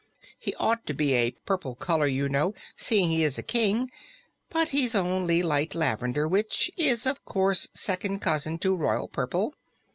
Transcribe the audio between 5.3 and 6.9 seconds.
light lavender, which